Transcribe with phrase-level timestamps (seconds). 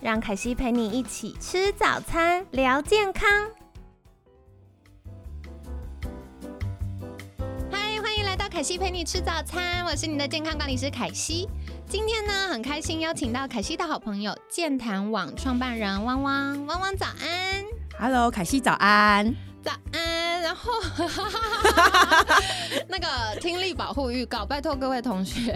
[0.00, 3.28] 让凯西陪你一起吃早餐，聊健康。
[7.68, 11.48] 嗨，欢迎来到凯西陪你吃早餐，我是你的健康管理师凯西。
[11.88, 17.64] 今天呢，很开心邀请到凯西的好朋友健谈网创办人汪汪，汪汪早安
[17.98, 20.17] ，Hello，凯西早安，早安。
[20.48, 20.72] 然后，
[22.88, 23.06] 那个
[23.38, 25.54] 听力保护预告，拜托各位同学，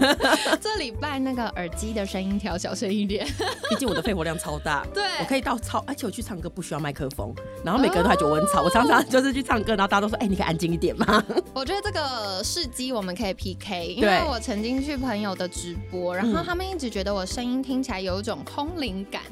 [0.60, 3.26] 这礼拜那个耳机的声音调小声一点，
[3.70, 5.02] 毕竟我的肺活量超大， 对。
[5.20, 7.34] 我可以到超，而且我去唱歌不需要麦克风，
[7.64, 11.24] 然后每个人都还觉得我很吵，我常常就是去唱歌，然后大家都说，哎，你可以安静一点吗？
[11.54, 19.22] 我觉得这个试机我们可以 PK，因为我曾经去朋友的直播，然后他们一直觉得我声音听起来有一种空灵感，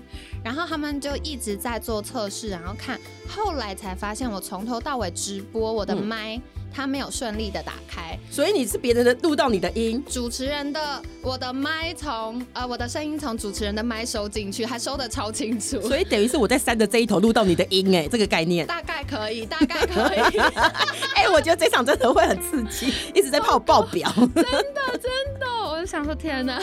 [0.44, 6.38] 然后他们就一直在做测试，然后看，后来才发现我从头到尾直播我的麦，
[6.70, 18.66] 它没有顺利的打开，所以你是别人的录到你的音，主持人的我的麦从呃我的声音从主持人的麦收进去，还收的超清楚，所以等于是我在山的这一头录到你的音，哎，这个概念。
[18.66, 20.38] 大概可以，大概可以，
[21.16, 26.60] 哎，我觉得这场真的会很刺激，一直在怕我爆表， 真的真的，我就想说天哪。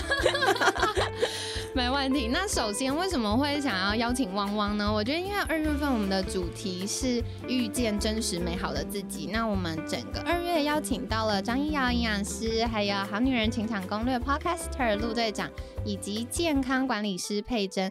[1.74, 2.28] 没问题。
[2.28, 4.92] 那首先，为什么会想要邀请汪汪呢？
[4.92, 9.30] 我觉得，因为二月份我们的主题是遇见真实美好的自己。
[9.32, 15.50] 那我们整个二月邀请到了张一瑶营养师，还有好女人情场攻略 Podcaster 陆队长，
[15.86, 17.90] 以及健康管理师佩珍。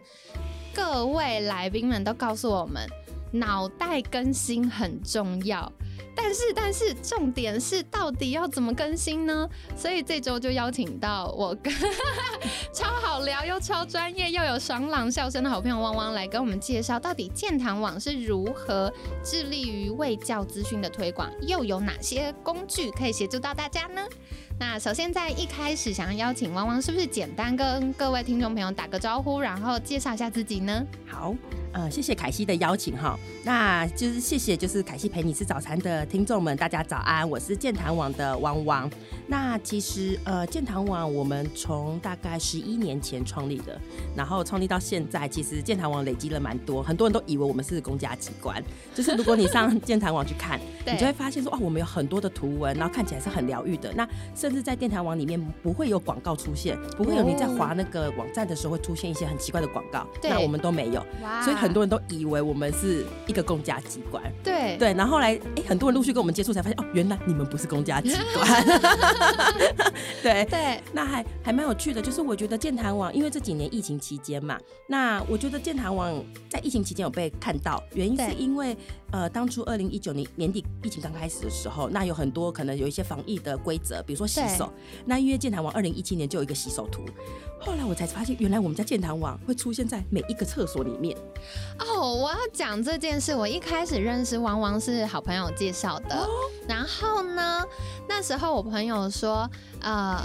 [0.73, 2.87] 各位来宾们都告诉我们，
[3.31, 5.71] 脑袋更新很重要。
[6.15, 9.47] 但是，但是重点是到底要怎么更新呢？
[9.75, 11.73] 所以这周就邀请到我跟
[12.73, 18.91] 超好聊又超专业又有爽朗笑声的好朋友汪汪来跟我们介绍，到底健谈网是如何
[19.23, 24.01] 致力于卫教资讯的推广，又有哪些工具可以协助到大家呢？
[24.61, 30.85] 那首先在一开始想要邀请汪汪，是不是简单跟各位听众朋友打个招呼，然后介绍一下自己呢？
[31.07, 31.33] 好。
[31.73, 38.91] 呃，谢谢凯西的邀请哈，那就是谢谢就是凯西陪你吃早餐的听众们，大家早安，我是健谈网的汪汪。
[39.25, 43.79] 那其实呃，健谈网我们从大概十一年前创立的，
[44.13, 48.61] 然后创立到现在，其实健谈网累积了蛮多，很多人都以为我们是公家机关，
[48.93, 53.93] 就是如果你上 健谈网去看，你就会发现说哇，我们有很多的图文，然后看起来是很疗愈的。
[53.93, 54.05] 那
[54.35, 61.01] 甚至在电台网里面不会有广告出现，不会有你在划那个网站的时候会出现一些很奇怪的广告，那我们都没有，
[61.45, 61.61] 所以。
[61.61, 68.65] 很多人都以为我们是一个公家机关，对对，然后后来哎，很多人陆续跟我们接触，才发现哦，原来你们不是公家机关。
[70.23, 76.11] 对对，那还还蛮有趣的，就是我觉得健谈网，因为这几年疫情期间嘛，那我觉得健谈网
[76.49, 78.75] 在疫情期间有被看到，原因是因为
[79.11, 84.71] 呃，当初二零一九年年底疫情刚开始的时候，那有很多可能有一些防疫的规则，比如说洗手，
[85.05, 87.03] 那因为健谈网二零一七年就有一个洗手图，
[87.59, 91.17] 后来我才发现，原来我们家健谈网会出现在每一个厕所里面。
[91.79, 93.35] 哦，我要讲这件事。
[93.35, 96.27] 我一开始认识王王是好朋友介绍的，
[96.67, 97.63] 然后呢，
[98.07, 99.49] 那时候我朋友说，
[99.81, 100.21] 呃。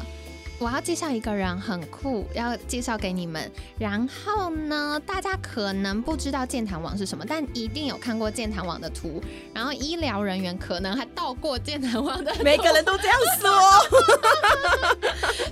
[0.59, 3.51] 我要介绍一个人很酷，要介绍给你们。
[3.79, 9.23] 然后呢，大家可能不知道健谈网是什么，但一定有看过健谈网的图。
[9.53, 13.51] 然后医疗人员可能还到过健谈网的，每个人都这样说。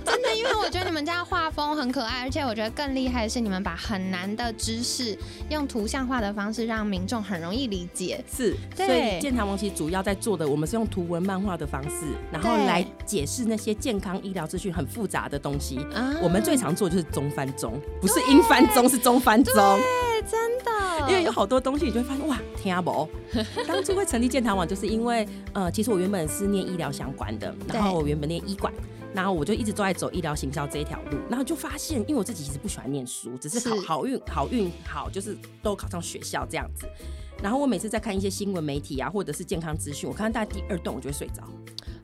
[0.37, 5.15] 因为我觉得你们家画风很可爱，而且我觉得更厉害的是，你们把很难的知识
[5.49, 8.23] 用图像化的方式让民众很容易理解。
[8.33, 14.85] 是，所以健谈网其实主要在做的，我们是用图文漫画的方式，然后来解释那些健康医疗资讯很。
[14.95, 15.77] 复杂的东西，
[16.21, 19.53] 我们最常做就是中翻中，不是英翻中，是中翻中。
[19.53, 23.09] 对，真的，因为有好多东西，你就会发现哇，天啊不？
[23.67, 28.71] 当初会成立健谈网，就是因为呃，其实我原本是念医疗相关的，然后我原本念医管，
[29.15, 36.85] 然后我就一直都在走医疗行销这一条路，然后就发现，因为我自己其实不喜欢念书，只是好好运好运好，就是都考上学校这样子。
[37.41, 41.43] 然后我每次在看一些新闻媒体啊，或者是健康资讯，我看到大概第二段我就会睡着。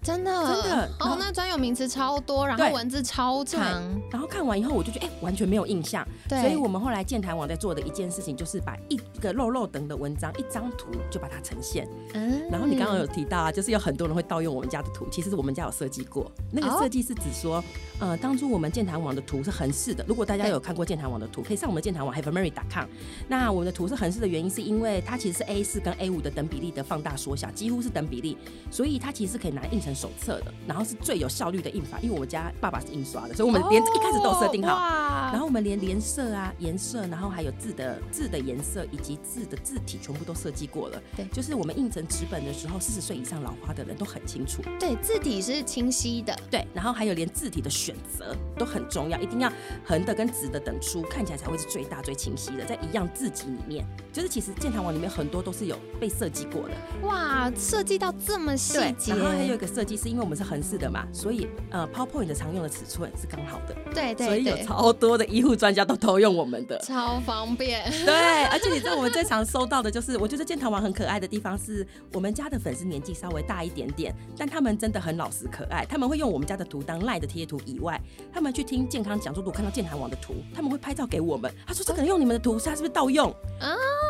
[0.03, 3.61] 真的真的然哦后，那专有名词超多，然后对文字超长，
[4.09, 6.03] 然后看完以后，我就觉得哎、完全没有印象。
[6.27, 11.87] 对，所以我们后来健谈网在做的一件事情，就是把一个肉肉等的文章，一张图就把它呈现。
[12.13, 16.31] 嗯然后你刚刚有提到啊，就是有很多人会盗用我们家的图，其实我们家有设计过。
[16.51, 17.63] 那个哦设计是指说，
[17.99, 20.03] 呃，当初我们健谈网的图是横式的。
[20.07, 22.85] 如果大家有看过健谈网的图，可以上我们的健谈网 haveamary.com。
[23.27, 28.35] 那我们的图是横式的原因，是因为它其实是 A 四跟 A 五的等比例的放大缩小，几乎是等比例，
[28.71, 31.99] 所以它其实是可以拿印成手册的，然后是最有效率的印法。
[32.01, 34.75] 因为我们家爸爸是印刷的，所以我们连一开始都有设定好。
[34.75, 41.01] 哇然后我们连连色啊、颜色，然后还有字的字的颜色以及字的字体，全部都设计过了。
[41.15, 44.61] 对就是我们印成纸本的时候，四十岁以上老花的人都很清楚。
[44.79, 49.51] 对字体是清晰的，对，然后还有连字体的选择都很重要，一定要
[49.85, 52.65] 横的跟直的等出，看起来才会是最大最清晰的。
[52.65, 57.07] 在一样字集里面，就是其实健谈网里面很多都是有被设计过的。
[57.07, 66.77] 哇，设计到这么细，节，然后还有一个设计是因为我们是横式的嘛，所以呃，PowerPoint 的常用的尺寸是刚好的，对对所以有，超多的医护专家都偷用我们的。
[66.79, 77.99] 超方便， 对，而且你知道我们最常收到的就是，我觉得健谈网很可爱的地方是，我们家的粉丝年纪稍微大一点点，但他们真的很老实可爱，他们会用我们家的图当赖的贴图以外，
[78.33, 83.33] 他们去听健康讲座，如果看到健谈网的图，他们会拍照给我们，他说这个人用你们的图，是他是不是盗用？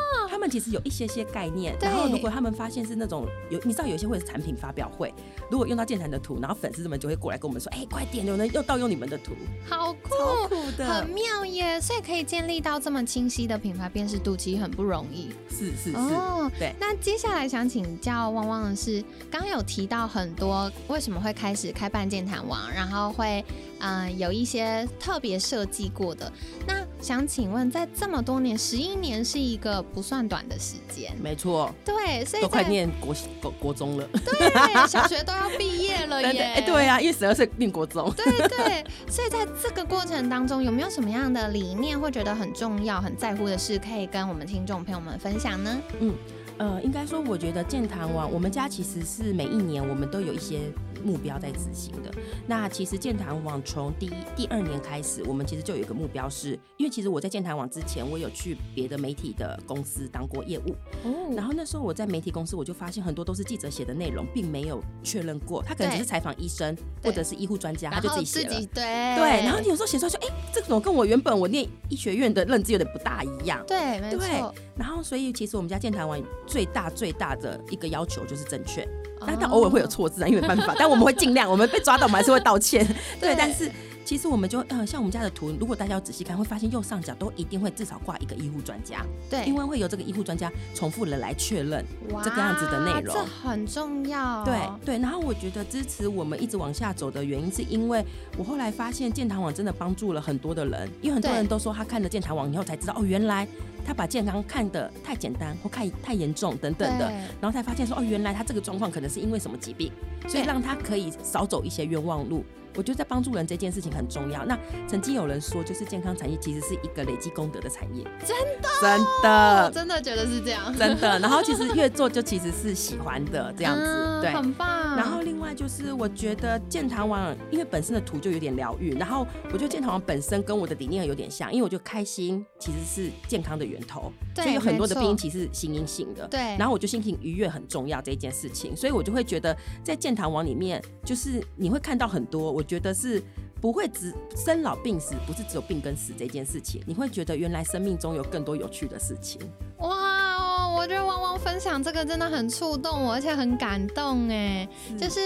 [0.42, 5.14] 们其实有一些些概念，然后如果他们发现是那种有，你知道有一些会是产品发表会，
[5.52, 9.34] 如果用到健谈的图，然后粉丝们就会过来跟我们说，哎、快点，有人又盗用你们的图，
[9.70, 11.80] 好酷，超酷的很，妙耶！
[11.80, 15.30] 所以可以建立到这么清晰的品牌辨识度，其实很不容易。
[15.50, 23.46] 是是是，哦，对那接下来想请教汪汪的是，刚刚有提到很多为什么会开始开办健谈网，然后会
[23.80, 26.32] 嗯、呃有一些特别设计过的。
[26.66, 34.08] 那想请问，在这么多年，十一年是一个不算短的时间，没错，对，所以都快念国国国中了。
[34.14, 34.52] 对
[34.88, 38.14] 小学都要毕业了，耶，哎、对啊，因为十二岁念国中。
[38.14, 45.78] 对对，所以在这个过程当中，有没有什么样的理念会觉得很重要、很在乎的事，可以跟我们听众朋友们分享呢？
[46.00, 46.14] 嗯
[46.58, 50.60] 呃，应该说，我觉得健谈网，我们家其实是每一年我们都有一些
[51.02, 52.12] 目标在执行的。
[52.48, 68.52] 那其实健谈网从第一、第二年开始，我们其实就有一个目标是，因为其实我在健谈网之前，我有去别的媒体的公司当过业务，哦然后那时候我在媒体公司，我就发现很多都是记者写的内容，并没有确认过，他可能只是采访医生或者是医护专家，他就自己写了。
[68.74, 68.84] 对
[69.16, 73.64] 对，然后你有时候写出来说，哎、这种跟我原本我念医学院的认知有点不大一样。
[73.68, 74.54] 对，没对错。
[74.78, 78.88] 然后，所以其实我们家健谈网最大最大的一个要求就是正确，
[79.26, 82.86] 但哦但偶尔会有错字啊，因为没办法，但我们会尽量，我们被抓到我们还是会道歉。
[83.20, 83.72] 对对，但是
[84.04, 91.86] 其实我们就呃，像我们家的图，如果大家要仔细看，会发现右上角都一定会至少挂一个医护专家，对，因为会有这个医护专家重复的来确认。
[92.12, 94.44] 哇这个样子的内容这很重要。
[94.44, 98.04] 对对，然后我觉得支持我们一直往下走的原因，是因为
[98.38, 103.48] 我后来发现健谈网真的帮助了很多的人，因为很多人都说他看了健谈网以后才知道，哦，原来
[103.86, 107.10] 他把健康看得太简单或太太严重等等的，
[107.40, 109.92] 然后才发现说，哦，原来他这个状况可能是因为什么疾病，
[110.28, 112.44] 所以让他可以少走一些冤枉路。
[112.76, 114.46] 我觉得在帮助人这件事情很重要。
[114.46, 114.58] 那
[114.88, 121.20] 曾经有人说，就是健康产业其实是一个累积功德的产业，真的，真我的，真的觉得是这样，真的。
[121.20, 124.32] 然后其实越做就其实是喜欢的这样子，嗯对。
[124.32, 124.96] 很棒。
[124.96, 136.28] 然后另外就是，我觉得健谈网因为本身的图就有点疗愈，然后我觉得健谈网本身跟我的理念有点像，因为我觉得开心其实是健康的源头，对所以有很多的病因其实是心因性的。
[136.28, 143.22] 对，然后我就心情愉悦很重要这一件事情，所以我就会觉得在健谈网里面，就是你会看到很多，我觉得是
[143.60, 149.40] 不会只生老病死，不是只有病跟死这件事情，你会觉得原来生命中有更多有趣的事情。
[149.80, 149.90] 哇
[150.38, 154.68] 哦，我觉得汪汪分享这个真的很触动我，而且很感动哎。
[154.98, 155.20] 就是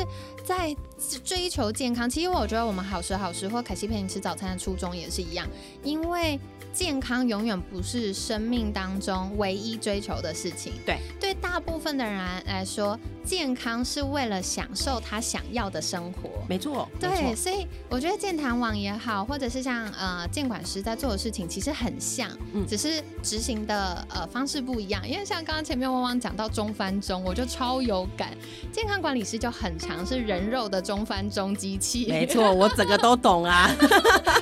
[0.43, 0.75] 在
[1.23, 5.47] 追求健康，其实我觉得我们好时好时或凯西陪你吃早餐的初衷也是一样，
[5.83, 6.39] 因为
[6.73, 10.73] 健康永远不是生命当中唯一追求的事情。
[10.85, 16.29] 对，对大部分的人来说，健康是为了享受他想要的生活。
[16.49, 22.27] 没错，对，所以我觉得健谈网也好，或者是像呃监管师在做的事情，其实很像，
[22.67, 25.07] 只是执行的呃方式不一样。
[25.07, 28.35] 因为像刚刚前面汪汪讲到中翻中，我就超有感。
[28.73, 33.69] 健康管理师就很常是人肉的中翻中机器，没错，我整个都懂啊。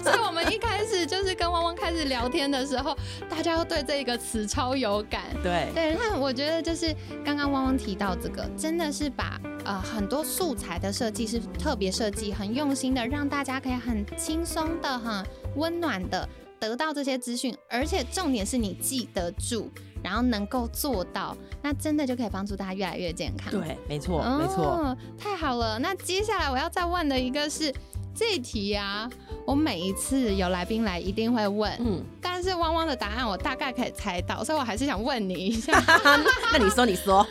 [0.03, 2.97] 所以我们一开始就是跟汪汪开始聊天的时候，
[3.29, 5.21] 大家都对这个词超有感。
[5.43, 6.91] 对，对，那我觉得就是
[7.23, 15.23] 刚刚汪汪提到这个，真的是把呃很多素材的设计是特别设计，很用心的，让大家可以很轻松的、很
[15.55, 16.27] 温暖的
[16.59, 19.69] 得到这些资讯，而且重点是你记得住。
[20.03, 23.49] 然后能够做到，那真的就可以帮助大家越来越健康。
[23.49, 25.79] 对，没错，没错，哦，太好了。
[25.79, 27.73] 那接下来我要再问的一个是
[28.15, 29.09] 这一题呀、
[29.45, 35.73] 我每一次有来宾来一定会问，嗯，但是汪汪的答案我大概可以猜到，所以我还是想问你一下。
[36.53, 37.25] 那你说，你说，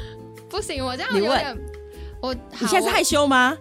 [0.48, 1.30] 不行，我这样你问。
[1.30, 1.58] 有点，
[2.20, 3.56] 我你现在是害羞吗？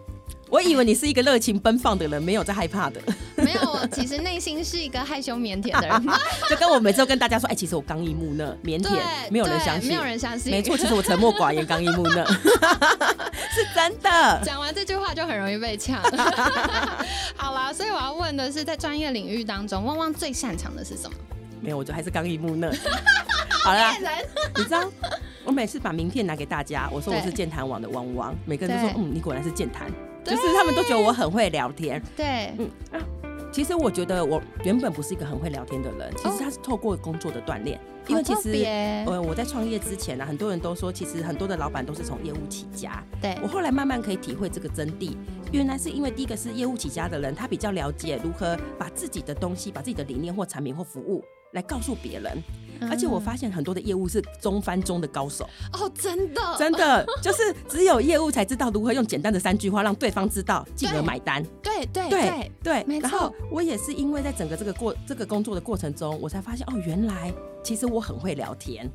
[0.49, 2.99] 我以为你是一个热情奔放的人，没有在害怕的，
[3.37, 6.05] 我没有，我其实内心是一个害羞腼腆的人，
[6.49, 8.99] 就跟我每次都跟大家说，哎、其实我刚毅木讷、腼腆，对，
[9.29, 12.25] 没有人相信，没有人相信，没错，其实我沉默寡言、刚毅木讷，
[13.51, 14.41] 是真的。
[14.43, 16.01] 讲完这句话就很容易被呛。
[17.36, 21.17] 好啦，所以我要问的是，在专业领域当中，汪汪最擅长的是什么？
[21.62, 22.72] 没有，我就还是刚毅木讷。
[23.63, 24.12] 好啦，骗人。
[24.58, 24.89] 你知道，
[25.43, 29.88] 我每次把名片拿给大家，我说我是健谈网的汪汪，每个人都说，嗯，你果然是健谈，
[30.24, 32.01] 就是他们都觉得我很会聊天。
[32.15, 32.98] 对，嗯啊，
[33.51, 38.65] 其实我觉得我原本不是一个很会聊天的人，其实他是透过工作的锻炼，因为其实。
[39.05, 43.03] 呃，我在创业之前呢、啊，很多人都说，其实很多的老板都是从业务起家。
[43.22, 45.15] 对我后来慢慢可以体会这个真谛，
[45.51, 52.41] 原来是因为第一个是业务起家的人，他比较了解如何把自己的东西、把自己的理念或产品或服务来告诉别人。
[52.89, 61.43] 而且我发现很多的业务是中翻中的高手，哦，真的，真的 就是只有业务才知道如何用简单的三句话让对方知道，进而买单。
[61.61, 67.33] 对对对对，没然后错我也是因为在整个这个过这个工作的过程中，我才发现哦，原来
[67.63, 68.89] 其实我很会聊天。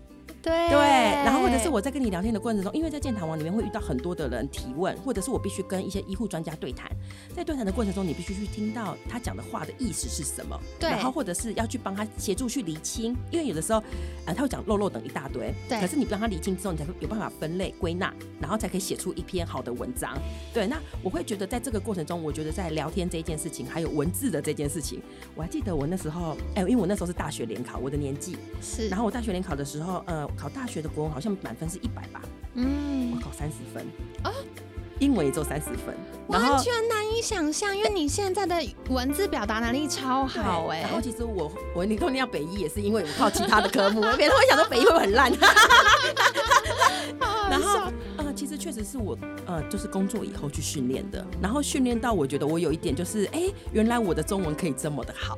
[0.47, 0.69] 对。
[0.71, 0.79] 对，
[1.25, 6.89] 然后或者是我在跟你聊天的过程中，因为在健谈网里面会遇到很多的人提问，或者是我必须跟一些医护专家对谈，
[7.35, 10.89] 在对谈的过程中，你必须去听到他讲的话的意思是什么，对。
[10.91, 13.83] 然后或者是要去帮他协助去厘清，因为有的时候，
[14.25, 15.81] 呃，他会讲漏漏等一大堆，对。
[15.81, 20.17] 可是你帮他厘清之后，你才会有办法分类归纳，然后才可以写出一篇好的文章。
[20.55, 25.01] 对，那我会觉得在这个过程中，我觉得在聊天这件事情，还有文字的这件事情，
[25.35, 32.21] 我还记得我那时候，哎、因为我那时候是大学联考，我的年纪，是，然后我大学联考的时候，呃，考大学的国文好像满分是一百吧，
[32.55, 33.11] 嗯。
[33.13, 33.87] 我嗯，考三十分。
[34.23, 34.33] 啊？
[34.99, 35.95] 英文也只有三十分，
[36.29, 38.57] 完全难以想象，因为你现在的
[38.89, 40.81] 文字表达能力超好哎。
[40.81, 45.31] 然，后其实我我你跟我念北医也是因为我靠其他的科目，别人会想说北医会很烂，
[47.51, 49.15] 然后呃，其实确实是我
[49.45, 55.37] 呃，就是工作以后去训练的，然后训练到我觉得我有一点就是，哎、原来我的中文可以这么的好。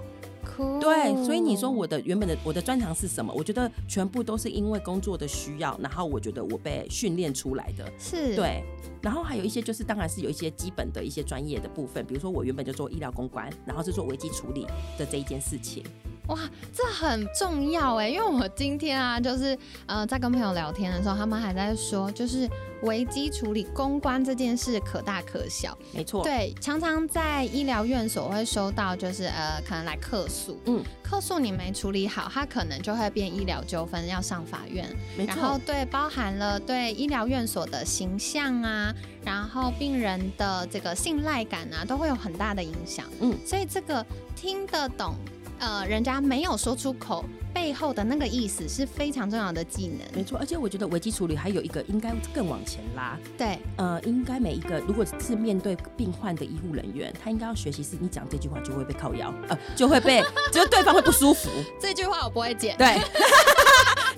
[0.58, 3.32] 酷对，所以你说我的原本的我的专长是什么？
[3.36, 7.88] 我觉得全部都是因为工作的需要，然后我觉得我被训练出来的。
[7.98, 8.64] 是，对，
[9.00, 14.66] 然后还有一些就是，当然是有一些基本的一些专业的部分，比如说我原本就做医疗公关，然后是做危机处理
[14.98, 15.84] 的这一件事情。
[16.28, 16.38] 哇，
[16.74, 19.56] 这很重要哎，因为我今天啊，就是
[19.86, 22.48] 呃，在跟朋友聊天的时候，他们还在说，就是
[22.82, 25.76] 危机处理公关这件事可大可小。
[25.92, 34.86] 没错，对，常常在医疗院所会收到，就是呃，可能来客诉，嗯，客诉你没处理好，他可能就会变医疗纠纷，要上法院。
[35.16, 38.94] 没然后，对，包含了对医疗院所的形象啊，
[39.24, 43.06] 然后病人的这个信赖感啊，都会有很大的影响。
[43.20, 44.04] 嗯所以这个
[44.36, 45.14] 听得懂，
[45.58, 50.06] 呃，人家没有说出口背后的那个意思是非常重要的技能。
[50.14, 50.38] 没错。
[50.38, 60.22] 而且我觉得危机处理还有一个应该更往前拉，对，呃，应该每一个如果是面对病患的医护人员，他应该要学习是你讲这句话就会被靠腰， 呃，就会被，
[60.52, 61.48] 就是对方会不舒服。
[61.80, 62.76] 这句话我不会剪。
[62.76, 63.00] 对。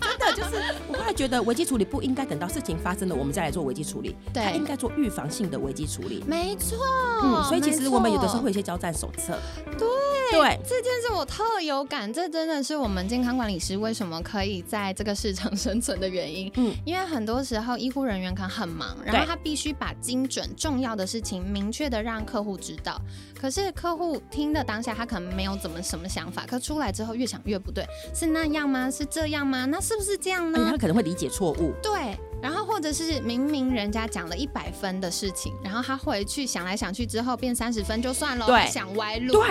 [0.00, 6.24] 真的就是，我后来觉得危机处理不应该等到事情发生了，我们再来做危机处理，对它应该做预防性的危机处理。
[6.26, 6.78] 没错，
[7.22, 9.38] 嗯，所以其实我们有的时候会有一些交战手册。
[9.78, 9.86] 对
[10.30, 16.50] 对，这件事我特有感，这真的是我们健康管理师为什么可以在这个市场生存的原因。
[16.56, 23.00] 嗯，因为很多时候医护人员可能很忙，然后他必须把精准重要的事情明确的让客户知道。
[23.40, 27.84] 可是客户听的当下，他可能没有怎么什么想法，可出来之后越想越不对，
[28.14, 28.90] 是那样吗？
[28.90, 29.64] 是这样吗？
[29.66, 30.76] 那是不是这样呢他？
[30.76, 31.72] 可能会理解错误。
[31.82, 39.42] 对，然后或者是明明人家讲了一百分的事情，然后他回去想来想去之后变三十分就算了，对他想歪路，对，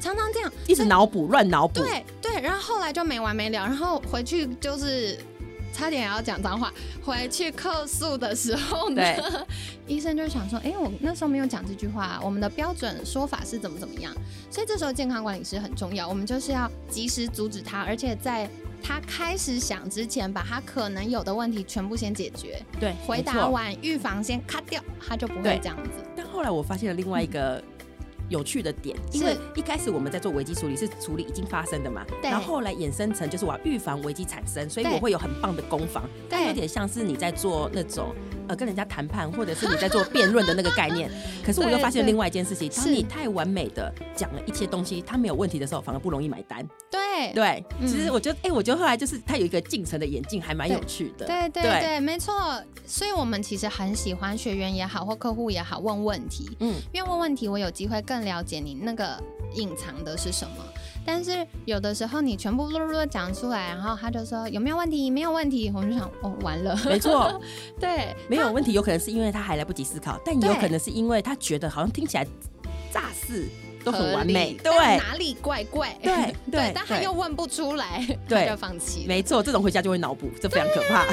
[0.00, 0.52] 常常这样。
[0.66, 1.80] 一直脑补，乱脑补。
[1.80, 5.16] 对对，然后后来就没完没了，然后回去就是
[5.72, 6.72] 差点也要讲脏话。
[7.04, 9.46] 回去客诉的时候呢对，
[9.86, 14.12] 医生就想说，哎，我那时候没有讲这句话，我们的标准说法是怎么怎么样，
[14.50, 18.50] 所以这时候健康管理师很重要，我们就是要及时阻止他，而且在。
[18.82, 23.22] 他开始想之前，把他可能有的问题全部先解决，对，回。
[23.22, 25.90] 答完预防先卡掉，他就不会这样子。
[26.16, 27.62] 但后来我发现了另外一个
[28.28, 32.28] 有趣的点，因为一开始我们在做危机处理是处理已经发生的嘛，对。
[32.28, 38.12] 然后后来衍生成就是我要预防危机产生，所以我会有很棒的攻防，但有点像是你在做那种。
[38.48, 41.08] 呃，跟人家谈判，或者是你在做辩论的那个概念，
[41.46, 42.90] 可是我又发现另外一件事情，当是。
[42.90, 46.66] 你太完美的讲了一些东西，他没有问题的时候，反而不容易买单。
[46.90, 47.00] 对
[47.34, 51.26] 对其实我觉得，哎、我觉得后来就是他有一个进程的眼镜，还蛮有趣的。
[51.26, 52.34] 对对对对，没错。
[52.86, 59.16] 所以我们其实很喜欢学员也好，或客户也好问问题，嗯，因为问问题，我有机会更了解你那个
[59.54, 60.56] 隐藏的是什么。
[61.04, 65.10] 但是有的时候你全部噜噜噜讲出来，然后他就说有没有问题？
[65.10, 66.78] 没有问题，我们就想哦完了。
[66.86, 67.40] 没错，
[67.80, 72.24] 对没有问题，有可能是因为他还来不及思考，但也有可能是因为他觉得好像听起来
[72.92, 73.48] 乍似
[73.84, 74.72] 都很完美，对。
[74.98, 75.96] 哪里怪怪？
[76.02, 79.04] 对对 对，但他又问不出来，对他就放弃。
[79.06, 81.06] 没错，这种回家就会脑补，这非常可怕。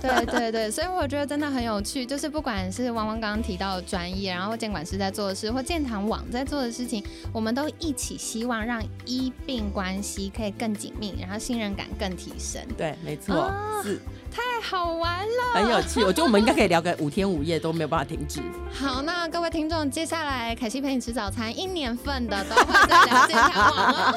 [0.00, 15.54] 对对对，所以我觉得真的很有趣，就是不管是汪汪刚刚提到的专业，然后监管师在做的事，或建堂网在做的事情，我们都一起希望让医病关系可以更紧密，然后信任感更提升，对，没错，哦是太好玩了。
[15.54, 16.02] 很有趣。
[16.02, 18.40] 我觉得我们应该可以聊个五天五夜都没有办法停止。
[18.72, 24.14] 好，那各位听众，接下来凯西陪你吃早餐一年份的都会在聊。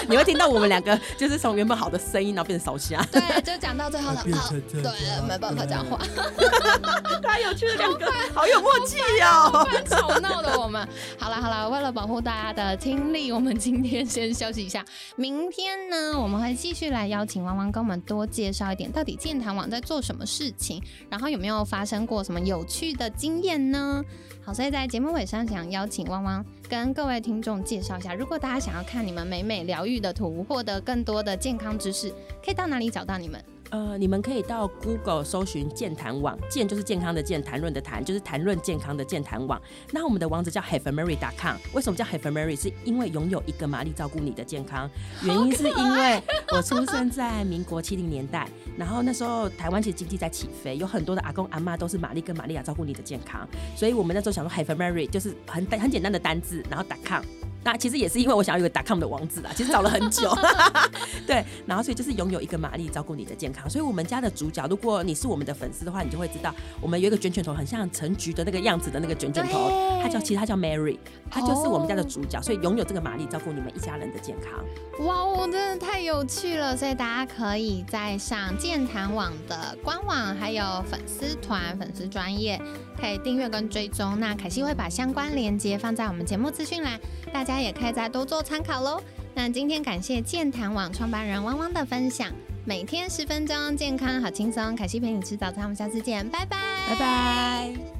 [0.08, 5.98] 你会听到我们两个就是从原本好的声音，然后变成烧虾， 对，就讲到最后了，变啊成这样对，没办法讲话。
[7.22, 9.66] 太有趣了，两个好有默契哦。
[9.70, 10.86] 蛮吵闹的我们。
[11.18, 14.84] 好了好了，为了保护大家的听力，我们今天先休息一下。
[15.14, 24.04] 明天呢，我们会继续来邀请汪汪跟我们多介绍一点，到底健谈网做什么事情，然后有没有发生过什么有趣的经验呢？
[24.42, 32.10] 好，所以在节目尾声，想邀请汪汪跟各位听众介绍一下，如果大家想要看你们美美疗愈的图，获得更多的健康知识，
[32.44, 33.42] 可以到哪里找到你们？
[33.70, 39.62] 呃，你们可以到 Google 搜寻健谈网，健就是健康的健，谈论的谈就是谈论健康的健谈网。
[39.92, 42.18] 那我们的网址叫 h e a v e m a r y c o m 为什么叫 h e
[42.18, 44.90] a v e m a r y 是因为拥有一个玛丽照顾你的健康。
[45.22, 46.20] 原因是因为
[46.52, 48.48] 我出生在民国七零年代，
[48.80, 53.46] 然后那时候台湾其实经济在起飞，有很多的阿公阿妈都是玛丽跟玛利亚照顾你的健康，
[53.76, 57.22] 所以我们那时候想说 havemary 就是很很简单的单字，然后打卡。
[57.62, 60.34] 那其实也是因为我想要有个 .com 的网址啊，其实找了很久，
[61.26, 70.98] 对，然后所以就是拥有一个玛丽照顾你的健康，所以我们家的主角，如果你是我们的粉丝的话，你就会知道我们有一个卷卷头，很像陈菊的那个样子的那个卷卷头，对它叫其实它叫 Mary，
[71.30, 75.06] 它就是我们家的主角，所以拥有这个玛丽照顾你们一家人的健康。
[75.06, 76.76] 哇哦，真的太有趣了！
[76.76, 82.60] 所以大家可以在上健谈网的官网，还有粉丝团、粉丝专业，
[82.98, 84.18] 可以订阅跟追踪。
[84.18, 86.98] 那凯西会把相关链接放在我们节目资讯栏，
[87.32, 89.00] 大家也可以再多做参考喽。
[89.34, 92.30] 那今天感谢健谈网创办人汪汪的分享，
[92.64, 94.76] 每天十分钟，健康好轻松。
[94.76, 96.56] 凯西陪你吃早餐，我们下次见，拜拜，
[96.88, 97.99] 拜拜。